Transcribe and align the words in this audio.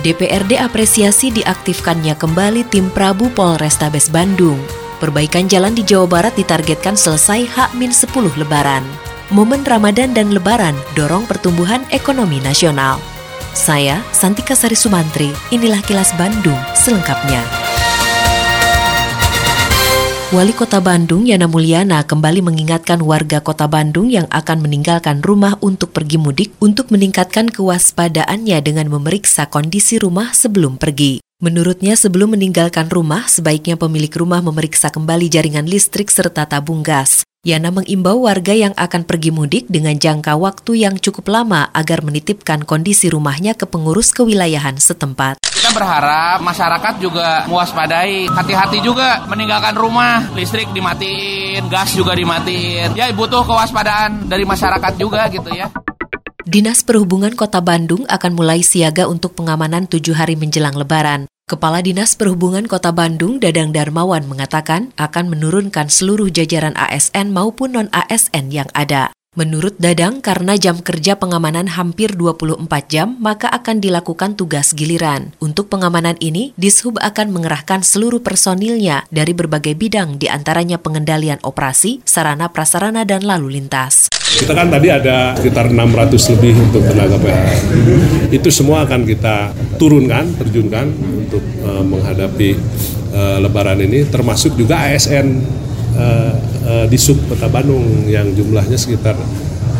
DPRD 0.00 0.56
apresiasi 0.56 1.28
diaktifkannya 1.28 2.16
kembali 2.16 2.64
tim 2.72 2.88
Prabu 2.88 3.28
Polrestabes 3.36 4.08
Bandung. 4.08 4.56
Perbaikan 4.96 5.44
jalan 5.44 5.76
di 5.76 5.84
Jawa 5.84 6.08
Barat 6.08 6.34
ditargetkan 6.38 6.96
selesai 6.96 7.44
H-10 7.52 8.24
Lebaran. 8.40 8.82
Momen 9.28 9.60
Ramadan 9.68 10.16
dan 10.16 10.32
Lebaran 10.32 10.76
dorong 10.96 11.28
pertumbuhan 11.28 11.84
ekonomi 11.92 12.40
nasional. 12.40 12.96
Saya, 13.52 14.00
Santika 14.16 14.56
Sari 14.56 14.76
Sumantri, 14.76 15.28
inilah 15.52 15.84
kilas 15.84 16.16
Bandung 16.16 16.58
selengkapnya. 16.72 17.61
Wali 20.32 20.56
Kota 20.56 20.80
Bandung 20.80 21.28
Yana 21.28 21.44
Mulyana 21.44 22.08
kembali 22.08 22.40
mengingatkan 22.40 23.04
warga 23.04 23.44
Kota 23.44 23.68
Bandung 23.68 24.08
yang 24.08 24.24
akan 24.32 24.64
meninggalkan 24.64 25.20
rumah 25.20 25.60
untuk 25.60 25.92
pergi 25.92 26.16
mudik 26.16 26.56
untuk 26.56 26.88
meningkatkan 26.88 27.52
kewaspadaannya 27.52 28.56
dengan 28.64 28.88
memeriksa 28.88 29.52
kondisi 29.52 30.00
rumah 30.00 30.32
sebelum 30.32 30.80
pergi. 30.80 31.20
Menurutnya 31.42 31.98
sebelum 31.98 32.38
meninggalkan 32.38 32.86
rumah, 32.86 33.26
sebaiknya 33.26 33.74
pemilik 33.74 34.14
rumah 34.14 34.38
memeriksa 34.38 34.94
kembali 34.94 35.26
jaringan 35.26 35.66
listrik 35.66 36.06
serta 36.06 36.46
tabung 36.46 36.86
gas. 36.86 37.26
Yana 37.42 37.74
mengimbau 37.74 38.30
warga 38.30 38.54
yang 38.54 38.70
akan 38.78 39.02
pergi 39.02 39.34
mudik 39.34 39.66
dengan 39.66 39.98
jangka 39.98 40.38
waktu 40.38 40.86
yang 40.86 40.94
cukup 41.02 41.26
lama 41.26 41.66
agar 41.74 42.06
menitipkan 42.06 42.62
kondisi 42.62 43.10
rumahnya 43.10 43.58
ke 43.58 43.66
pengurus 43.66 44.14
kewilayahan 44.14 44.78
setempat. 44.78 45.42
Kita 45.42 45.74
berharap 45.74 46.38
masyarakat 46.46 47.02
juga 47.02 47.42
mewaspadai, 47.50 48.30
hati-hati 48.30 48.78
juga 48.78 49.26
meninggalkan 49.26 49.74
rumah, 49.74 50.30
listrik 50.38 50.70
dimatiin, 50.70 51.66
gas 51.66 51.98
juga 51.98 52.14
dimatiin. 52.14 52.94
Ya 52.94 53.10
butuh 53.10 53.42
kewaspadaan 53.42 54.30
dari 54.30 54.46
masyarakat 54.46 54.94
juga 54.94 55.26
gitu 55.26 55.50
ya. 55.50 55.66
Dinas 56.42 56.82
Perhubungan 56.82 57.38
Kota 57.38 57.62
Bandung 57.62 58.02
akan 58.10 58.34
mulai 58.34 58.66
siaga 58.66 59.06
untuk 59.06 59.38
pengamanan 59.38 59.86
tujuh 59.86 60.18
hari 60.18 60.34
menjelang 60.34 60.74
Lebaran. 60.74 61.30
Kepala 61.46 61.86
Dinas 61.86 62.18
Perhubungan 62.18 62.66
Kota 62.66 62.90
Bandung, 62.90 63.38
Dadang 63.38 63.70
Darmawan, 63.70 64.26
mengatakan 64.26 64.90
akan 64.98 65.30
menurunkan 65.30 65.86
seluruh 65.86 66.34
jajaran 66.34 66.74
ASN 66.74 67.30
maupun 67.30 67.78
non-ASN 67.78 68.50
yang 68.50 68.66
ada. 68.74 69.14
Menurut 69.38 69.78
Dadang, 69.78 70.18
karena 70.18 70.58
jam 70.58 70.82
kerja 70.82 71.14
pengamanan 71.14 71.70
hampir 71.78 72.18
24 72.18 72.66
jam, 72.90 73.14
maka 73.22 73.46
akan 73.46 73.78
dilakukan 73.78 74.34
tugas 74.34 74.74
giliran. 74.74 75.38
Untuk 75.38 75.70
pengamanan 75.70 76.18
ini, 76.18 76.50
Dishub 76.58 76.98
akan 76.98 77.30
mengerahkan 77.30 77.86
seluruh 77.86 78.18
personilnya 78.18 79.06
dari 79.14 79.30
berbagai 79.30 79.78
bidang, 79.78 80.18
di 80.18 80.26
antaranya 80.26 80.82
pengendalian 80.82 81.38
operasi, 81.46 82.02
sarana 82.02 82.50
prasarana, 82.50 83.06
dan 83.06 83.22
lalu 83.22 83.62
lintas. 83.62 84.10
Kita 84.32 84.52
kan 84.56 84.72
tadi 84.72 84.88
ada 84.88 85.36
sekitar 85.36 85.68
600 85.68 86.32
lebih 86.36 86.54
untuk 86.56 86.82
tenaga 86.88 87.20
PHR. 87.20 87.60
Itu 88.32 88.48
semua 88.48 88.88
akan 88.88 89.04
kita 89.04 89.52
turunkan, 89.76 90.32
terjunkan 90.40 90.86
untuk 91.26 91.44
uh, 91.62 91.84
menghadapi 91.84 92.56
uh, 93.12 93.38
lebaran 93.44 93.78
ini, 93.84 94.08
termasuk 94.08 94.56
juga 94.56 94.88
ASN 94.88 95.26
uh, 95.96 96.32
uh, 96.64 96.84
di 96.88 96.98
sub 96.98 97.20
kota 97.28 97.46
Bandung 97.52 98.08
yang 98.08 98.32
jumlahnya 98.32 98.80
sekitar 98.80 99.14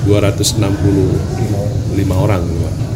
265 0.04 0.62
orang. 2.12 2.42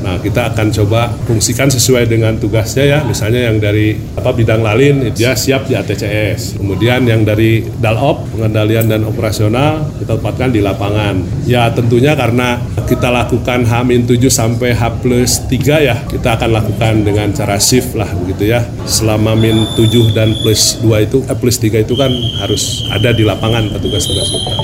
Nah, 0.06 0.22
kita 0.22 0.54
akan 0.54 0.70
coba 0.70 1.10
fungsikan 1.26 1.66
sesuai 1.66 2.06
dengan 2.06 2.38
tugasnya 2.38 2.84
ya. 2.86 2.98
Misalnya 3.02 3.50
yang 3.50 3.58
dari 3.58 3.98
apa 4.14 4.30
bidang 4.30 4.62
lalin 4.62 5.10
dia 5.10 5.34
siap 5.34 5.66
di 5.66 5.74
ATCS. 5.74 6.62
Kemudian 6.62 7.02
yang 7.10 7.26
dari 7.26 7.66
Dalop 7.82 8.30
pengendalian 8.30 8.86
dan 8.86 9.02
operasional 9.02 9.82
kita 9.98 10.14
tempatkan 10.14 10.54
di 10.54 10.62
lapangan. 10.62 11.18
Ya 11.50 11.66
tentunya 11.74 12.14
karena 12.14 12.62
kita 12.86 13.10
lakukan 13.10 13.66
H-7 13.66 14.22
sampai 14.30 14.78
H 14.78 15.02
plus 15.02 15.42
3 15.50 15.82
ya, 15.82 15.96
kita 16.06 16.38
akan 16.38 16.54
lakukan 16.54 17.02
dengan 17.02 17.34
cara 17.34 17.58
shift 17.58 17.98
lah 17.98 18.06
begitu 18.22 18.54
ya. 18.54 18.62
Selama 18.86 19.34
min 19.34 19.66
7 19.74 20.14
dan 20.14 20.30
plus 20.46 20.78
2 20.86 21.02
itu, 21.02 21.18
eh, 21.26 21.34
plus 21.34 21.58
3 21.58 21.82
itu 21.82 21.98
kan 21.98 22.14
harus 22.46 22.86
ada 22.94 23.10
di 23.10 23.26
lapangan 23.26 23.74
petugas-petugas 23.74 24.28
kita. 24.30 24.54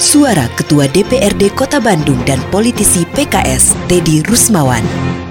Suara 0.00 0.48
Ketua 0.56 0.88
DPRD 0.88 1.52
Kota 1.52 1.76
Bandung 1.76 2.16
dan 2.24 2.40
politisi 2.48 3.04
PKS 3.04 3.76
Teddy 3.84 4.24
Rusmawan. 4.24 4.80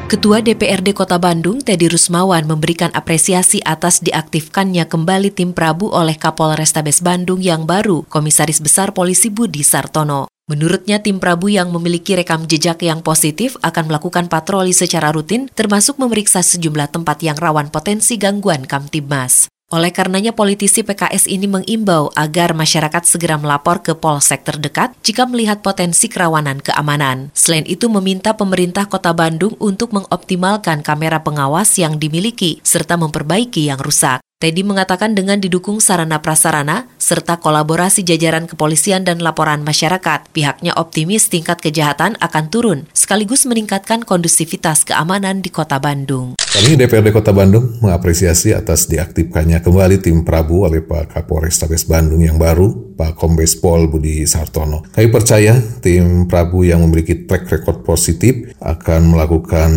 Ketua 0.05 0.45
DPRD 0.45 0.93
Kota 0.93 1.17
Bandung, 1.17 1.57
Teddy 1.57 1.89
Rusmawan, 1.89 2.45
memberikan 2.45 2.93
apresiasi 2.93 3.65
atas 3.65 3.97
diaktifkannya 4.05 4.85
kembali 4.85 5.33
tim 5.33 5.57
Prabu 5.57 5.89
oleh 5.89 6.13
Kapolrestabes 6.13 7.01
Bandung 7.01 7.41
yang 7.41 7.65
baru, 7.65 8.05
Komisaris 8.13 8.61
Besar 8.61 8.93
Polisi 8.93 9.33
Budi 9.33 9.65
Sartono. 9.65 10.29
Menurutnya, 10.45 11.01
tim 11.01 11.17
Prabu 11.17 11.49
yang 11.49 11.73
memiliki 11.73 12.13
rekam 12.13 12.45
jejak 12.45 12.85
yang 12.85 13.01
positif 13.01 13.57
akan 13.65 13.89
melakukan 13.89 14.29
patroli 14.29 14.77
secara 14.77 15.09
rutin, 15.09 15.49
termasuk 15.49 15.97
memeriksa 15.97 16.45
sejumlah 16.45 16.93
tempat 16.93 17.25
yang 17.25 17.41
rawan 17.41 17.73
potensi 17.73 18.21
gangguan 18.21 18.69
Kamtibmas. 18.69 19.49
Oleh 19.69 19.93
karenanya 19.93 20.33
politisi 20.33 20.81
PKS 20.81 21.29
ini 21.29 21.45
mengimbau 21.45 22.09
agar 22.17 22.57
masyarakat 22.57 23.05
segera 23.05 23.37
melapor 23.37 23.85
ke 23.85 23.93
polsek 23.93 24.41
terdekat 24.41 24.97
jika 25.05 25.29
melihat 25.29 25.61
potensi 25.61 26.09
kerawanan 26.09 26.57
keamanan. 26.57 27.29
Selain 27.37 27.69
itu 27.69 27.85
meminta 27.85 28.33
pemerintah 28.33 28.89
Kota 28.89 29.13
Bandung 29.13 29.53
untuk 29.61 29.93
mengoptimalkan 29.93 30.81
kamera 30.81 31.21
pengawas 31.21 31.77
yang 31.77 32.01
dimiliki 32.01 32.57
serta 32.65 32.97
memperbaiki 32.97 33.69
yang 33.69 33.77
rusak. 33.77 34.25
Teddy 34.39 34.63
mengatakan 34.63 35.19
dengan 35.19 35.35
didukung 35.43 35.83
sarana 35.83 36.23
prasarana 36.23 36.87
serta 36.95 37.43
kolaborasi 37.43 38.07
jajaran 38.07 38.47
kepolisian 38.47 39.03
dan 39.03 39.19
laporan 39.19 39.67
masyarakat, 39.67 40.31
pihaknya 40.31 40.71
optimis 40.79 41.27
tingkat 41.27 41.59
kejahatan 41.59 42.15
akan 42.23 42.47
turun 42.47 42.79
sekaligus 42.95 43.43
meningkatkan 43.43 43.99
kondusivitas 43.99 44.87
keamanan 44.87 45.43
di 45.43 45.51
Kota 45.51 45.75
Bandung. 45.83 46.39
Kami 46.39 46.79
DPRD 46.79 47.11
Kota 47.11 47.35
Bandung 47.35 47.83
mengapresiasi 47.83 48.55
atas 48.55 48.87
diaktifkannya 48.87 49.59
kembali 49.59 49.99
tim 49.99 50.23
Prabu 50.23 50.63
oleh 50.63 50.87
Pak 50.87 51.19
Kapolres 51.19 51.59
Tabes 51.59 51.83
Bandung 51.83 52.23
yang 52.23 52.39
baru, 52.39 52.95
Pak 52.95 53.19
Kombes 53.19 53.59
Pol 53.59 53.91
Budi 53.91 54.23
Sartono. 54.23 54.87
Kami 54.87 55.11
percaya 55.11 55.59
tim 55.83 56.31
Prabu 56.31 56.63
yang 56.63 56.79
memiliki 56.87 57.27
track 57.27 57.43
record 57.51 57.83
positif 57.83 58.55
akan 58.63 59.19
melakukan 59.19 59.71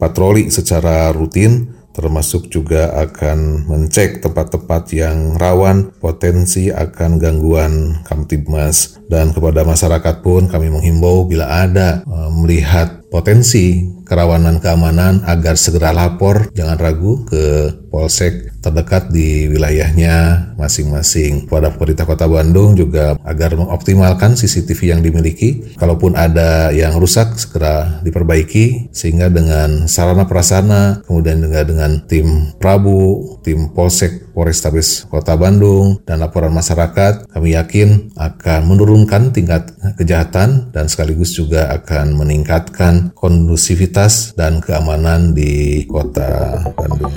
patroli 0.00 0.48
secara 0.48 1.12
rutin 1.12 1.75
termasuk 1.96 2.52
juga 2.52 2.92
akan 2.92 3.64
mengecek 3.64 4.20
tempat-tempat 4.20 4.92
yang 4.92 5.40
rawan 5.40 5.96
potensi 5.96 6.68
akan 6.68 7.16
gangguan 7.16 8.04
Kamtibmas 8.04 9.00
dan 9.08 9.32
kepada 9.32 9.64
masyarakat 9.64 10.20
pun 10.20 10.44
kami 10.44 10.68
menghimbau 10.68 11.24
bila 11.24 11.64
ada 11.64 12.04
uh, 12.04 12.28
melihat 12.28 13.00
potensi 13.08 13.96
kerawanan 14.04 14.60
keamanan 14.62 15.24
agar 15.26 15.56
segera 15.56 15.90
lapor, 15.90 16.52
jangan 16.52 16.78
ragu 16.78 17.24
ke 17.26 17.74
polsek 17.96 18.52
terdekat 18.60 19.08
di 19.08 19.48
wilayahnya 19.48 20.52
masing-masing. 20.60 21.48
Pada 21.48 21.72
pemerintah 21.72 22.04
Kota 22.04 22.28
Bandung 22.28 22.76
juga 22.76 23.16
agar 23.24 23.56
mengoptimalkan 23.56 24.36
CCTV 24.36 24.92
yang 24.92 25.00
dimiliki, 25.00 25.72
kalaupun 25.80 26.12
ada 26.12 26.68
yang 26.76 27.00
rusak 27.00 27.40
segera 27.40 28.04
diperbaiki 28.04 28.92
sehingga 28.92 29.32
dengan 29.32 29.88
sarana 29.88 30.28
prasarana, 30.28 31.00
kemudian 31.08 31.40
juga 31.40 31.64
dengan 31.64 32.04
tim 32.04 32.52
Prabu, 32.60 33.40
tim 33.40 33.72
Polsek 33.72 34.36
Polrestabes 34.36 35.08
Kota 35.08 35.32
Bandung 35.32 36.04
dan 36.04 36.20
laporan 36.20 36.52
masyarakat, 36.52 37.32
kami 37.32 37.56
yakin 37.56 38.12
akan 38.20 38.60
menurunkan 38.68 39.32
tingkat 39.32 39.72
kejahatan 39.96 40.68
dan 40.76 40.92
sekaligus 40.92 41.32
juga 41.32 41.72
akan 41.72 42.20
meningkatkan 42.20 43.16
kondusivitas 43.16 44.36
dan 44.36 44.60
keamanan 44.60 45.32
di 45.32 45.86
kota 45.88 46.60
Bandung. 46.76 47.14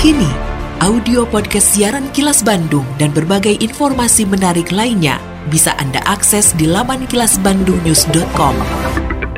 Kini, 0.00 0.28
audio 0.84 1.24
podcast 1.24 1.72
siaran 1.72 2.12
Kilas 2.12 2.44
Bandung 2.44 2.84
dan 3.00 3.08
berbagai 3.08 3.56
informasi 3.64 4.28
menarik 4.28 4.68
lainnya 4.68 5.16
bisa 5.48 5.72
Anda 5.80 6.04
akses 6.04 6.52
di 6.56 6.68
laman 6.68 7.08
kilasbandungnews.com. 7.08 8.54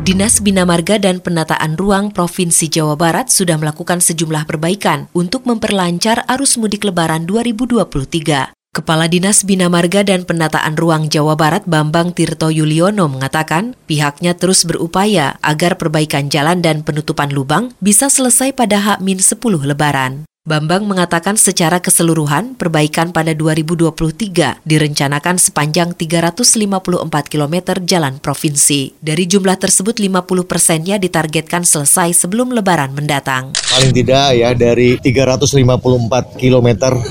Dinas 0.07 0.39
Bina 0.39 0.63
Marga 0.63 1.03
dan 1.03 1.19
Penataan 1.19 1.75
Ruang 1.75 2.15
Provinsi 2.15 2.71
Jawa 2.71 2.95
Barat 2.95 3.27
sudah 3.27 3.59
melakukan 3.59 3.99
sejumlah 3.99 4.47
perbaikan 4.47 5.11
untuk 5.15 5.47
memperlancar 5.51 6.23
arus 6.31 6.59
mudik 6.63 6.87
lebaran 6.87 7.27
2023. 7.27 8.56
Kepala 8.77 9.09
Dinas 9.09 9.41
Bina 9.49 9.73
Marga 9.73 10.05
dan 10.05 10.29
Penataan 10.29 10.77
Ruang 10.77 11.09
Jawa 11.09 11.33
Barat 11.33 11.65
Bambang 11.65 12.13
Tirto 12.13 12.53
Yuliono 12.53 13.09
mengatakan 13.09 13.73
pihaknya 13.89 14.37
terus 14.37 14.69
berupaya 14.69 15.41
agar 15.41 15.81
perbaikan 15.81 16.29
jalan 16.29 16.61
dan 16.61 16.85
penutupan 16.85 17.33
lubang 17.33 17.73
bisa 17.81 18.13
selesai 18.13 18.53
pada 18.53 18.77
H-10 18.85 19.65
Lebaran. 19.65 20.29
Bambang 20.47 20.87
mengatakan 20.87 21.35
secara 21.35 21.83
keseluruhan 21.83 22.55
perbaikan 22.55 23.11
pada 23.11 23.35
2023 23.35 24.63
direncanakan 24.63 25.43
sepanjang 25.43 25.99
354 25.99 27.03
km 27.27 27.83
jalan 27.83 28.23
provinsi. 28.23 28.95
Dari 29.03 29.27
jumlah 29.27 29.59
tersebut 29.59 29.99
50 29.99 30.47
persennya 30.47 31.03
ditargetkan 31.03 31.67
selesai 31.67 32.15
sebelum 32.15 32.55
lebaran 32.55 32.95
mendatang. 32.95 33.59
Paling 33.59 33.91
tidak 33.91 34.39
ya 34.39 34.55
dari 34.55 35.03
354 35.03 36.39
km 36.39 36.69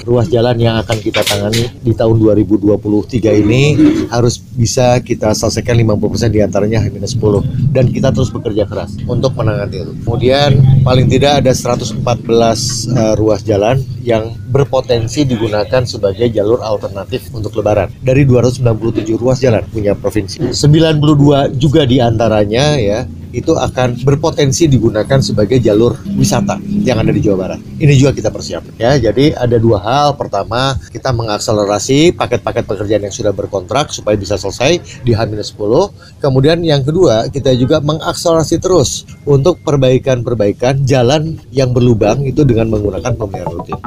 ruas 0.07 0.31
jalan 0.31 0.55
yang 0.55 0.79
akan 0.79 0.95
kita 1.03 1.19
tangani 1.27 1.67
di 1.83 1.91
tahun 1.91 2.15
2023 2.15 2.71
ini 3.43 3.63
harus 4.15 4.39
bisa 4.39 5.03
kita 5.03 5.35
selesaikan 5.35 5.75
50 5.75 6.07
persen 6.07 6.31
di 6.31 6.39
antaranya 6.39 6.87
minus 6.87 7.19
10 7.19 7.75
dan 7.75 7.91
kita 7.91 8.15
terus 8.15 8.31
bekerja 8.31 8.63
keras 8.63 8.95
untuk 9.03 9.35
menangani 9.35 9.83
itu. 9.83 9.91
Kemudian 10.07 10.55
paling 10.87 11.11
tidak 11.11 11.43
ada 11.43 11.51
114 11.51 11.99
uh, 11.99 13.24
ruas 13.25 13.41
jalan 13.41 13.81
yang 14.05 14.37
berpotensi 14.53 15.25
digunakan 15.25 15.81
sebagai 15.89 16.29
jalur 16.29 16.61
alternatif 16.61 17.33
untuk 17.33 17.57
lebaran. 17.57 17.89
Dari 18.05 18.21
297 18.21 19.17
ruas 19.17 19.41
jalan 19.41 19.65
punya 19.73 19.97
provinsi. 19.97 20.53
92 20.53 21.57
juga 21.57 21.89
di 21.89 21.97
antaranya 21.97 22.77
ya 22.77 23.09
itu 23.35 23.51
akan 23.51 23.99
berpotensi 24.07 24.71
digunakan 24.71 25.19
sebagai 25.19 25.59
jalur 25.59 25.99
wisata 26.15 26.55
yang 26.87 27.03
ada 27.03 27.11
di 27.11 27.19
Jawa 27.19 27.37
Barat. 27.47 27.59
Ini 27.59 27.93
juga 27.99 28.15
kita 28.15 28.31
persiapkan 28.31 28.79
ya. 28.79 28.95
Jadi 28.95 29.35
ada 29.35 29.59
dua 29.59 29.83
hal. 29.83 30.07
Pertama, 30.15 30.79
kita 30.89 31.11
mengakselerasi 31.11 32.15
paket-paket 32.15 32.63
pekerjaan 32.63 33.03
yang 33.03 33.15
sudah 33.15 33.35
berkontrak 33.35 33.91
supaya 33.91 34.15
bisa 34.15 34.39
selesai 34.39 35.03
di 35.03 35.11
H-10. 35.11 35.71
Kemudian 36.23 36.63
yang 36.63 36.81
kedua, 36.81 37.27
kita 37.27 37.51
juga 37.59 37.83
mengakselerasi 37.83 38.63
terus 38.63 39.03
untuk 39.27 39.59
perbaikan-perbaikan 39.61 40.87
jalan 40.87 41.35
yang 41.51 41.75
berlubang 41.75 42.23
itu 42.23 42.47
dengan 42.47 42.71
menggunakan 42.71 43.13
pemeliharaan 43.19 43.51
rutin. 43.51 43.79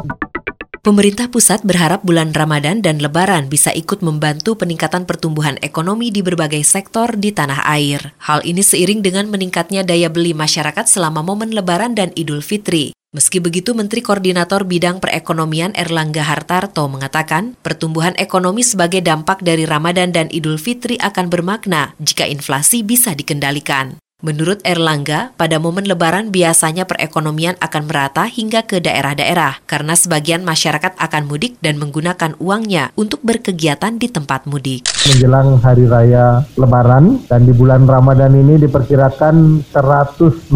Pemerintah 0.89 1.29
pusat 1.29 1.61
berharap 1.69 2.01
bulan 2.01 2.33
Ramadan 2.33 2.81
dan 2.81 2.97
Lebaran 2.97 3.53
bisa 3.53 3.69
ikut 3.77 4.01
membantu 4.01 4.57
peningkatan 4.57 5.05
pertumbuhan 5.05 5.61
ekonomi 5.61 6.09
di 6.09 6.25
berbagai 6.25 6.65
sektor 6.65 7.13
di 7.13 7.29
tanah 7.29 7.61
air. 7.69 8.17
Hal 8.25 8.41
ini 8.41 8.65
seiring 8.65 9.05
dengan 9.05 9.29
meningkatnya 9.29 9.85
daya 9.85 10.09
beli 10.09 10.33
masyarakat 10.33 10.89
selama 10.89 11.21
momen 11.21 11.53
Lebaran 11.53 11.93
dan 11.93 12.09
Idul 12.17 12.41
Fitri. 12.41 12.97
Meski 13.13 13.37
begitu, 13.37 13.77
Menteri 13.77 14.01
Koordinator 14.01 14.65
Bidang 14.65 14.97
Perekonomian 14.97 15.77
Erlangga 15.77 16.25
Hartarto 16.25 16.89
mengatakan 16.89 17.53
pertumbuhan 17.61 18.17
ekonomi 18.17 18.65
sebagai 18.65 19.05
dampak 19.05 19.45
dari 19.45 19.69
Ramadan 19.69 20.09
dan 20.09 20.33
Idul 20.33 20.57
Fitri 20.57 20.97
akan 20.97 21.29
bermakna 21.29 21.93
jika 22.01 22.25
inflasi 22.25 22.81
bisa 22.81 23.13
dikendalikan. 23.13 24.01
Menurut 24.19 24.59
Erlangga, 24.67 25.31
pada 25.39 25.63
momen 25.63 25.87
Lebaran 25.87 26.35
biasanya 26.35 26.91
perekonomian 26.91 27.55
akan 27.63 27.87
merata 27.87 28.27
hingga 28.27 28.67
ke 28.67 28.83
daerah-daerah 28.83 29.63
karena 29.63 29.95
sebagian 29.95 30.43
masyarakat 30.43 30.99
akan 30.99 31.31
mudik 31.31 31.55
dan 31.63 31.79
menggunakan 31.79 32.35
uangnya 32.43 32.91
untuk 32.99 33.23
berkegiatan 33.23 33.95
di 33.95 34.11
tempat 34.11 34.51
mudik. 34.51 34.91
Menjelang 35.07 35.63
hari 35.63 35.87
raya 35.87 36.43
Lebaran 36.59 37.23
dan 37.31 37.47
di 37.47 37.55
bulan 37.55 37.87
Ramadan 37.87 38.35
ini 38.35 38.59
diperkirakan 38.59 39.63
120 39.71 40.51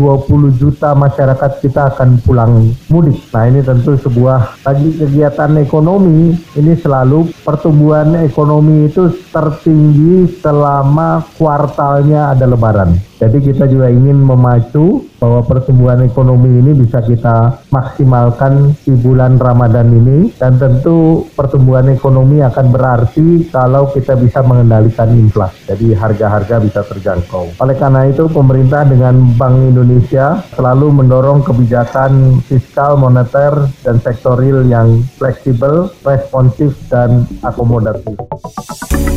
juta 0.59 0.99
masyarakat 0.99 1.63
kita 1.63 1.95
akan 1.95 2.19
pulang 2.27 2.75
mudik. 2.91 3.23
Nah 3.31 3.47
ini 3.47 3.63
tentu 3.63 3.95
sebuah 3.95 4.59
bagi 4.67 4.91
kegiatan 4.99 5.55
ekonomi 5.63 6.35
ini 6.59 6.75
selalu 6.83 7.31
pertumbuhan 7.47 8.27
ekonomi 8.27 8.91
itu 8.91 9.07
tertinggi 9.31 10.43
selama 10.43 11.23
kuartalnya 11.39 12.35
ada 12.35 12.51
Lebaran. 12.51 13.12
Jadi 13.23 13.39
kita 13.39 13.71
juga 13.71 13.87
ingin 13.87 14.19
memacu 14.19 15.07
bahwa 15.23 15.47
pertumbuhan 15.47 16.03
ekonomi 16.03 16.59
ini 16.59 16.75
bisa 16.75 16.99
kita 16.99 17.63
maksimalkan 17.71 18.75
di 18.83 18.91
bulan 18.99 19.39
Ramadan 19.39 19.95
ini 19.95 20.35
dan 20.35 20.59
tentu 20.59 21.31
pertumbuhan 21.39 21.87
ekonomi 21.95 22.43
akan 22.43 22.67
berarti 22.75 23.47
kalau 23.55 23.87
kita 23.95 24.19
bisa 24.19 24.43
mengendalikan 24.43 25.15
inflasi. 25.15 25.71
Jadi 25.71 25.95
harga-harga 25.95 26.59
bisa 26.59 26.83
terjangkau. 26.83 27.63
Oleh 27.63 27.79
karena 27.79 28.11
itu 28.11 28.27
pemerintah 28.27 28.83
dengan 28.83 29.15
Bank 29.39 29.55
Indonesia 29.63 30.43
selalu 30.59 30.91
mendorong 30.91 31.47
kebijakan 31.47 32.43
fiskal, 32.43 32.99
moneter, 32.99 33.71
dan 33.87 34.03
sektoril 34.03 34.67
yang 34.67 35.07
fleksibel, 35.23 35.95
responsif, 36.03 36.75
dan 36.91 37.31
akomodatif. 37.47 38.19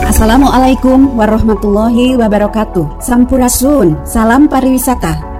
Assalamualaikum 0.06 1.18
warahmatullahi 1.18 2.14
wabarakatuh. 2.14 3.02
Sampurasun. 3.02 4.06
Salam 4.06 4.46
pariwisata. 4.46 5.35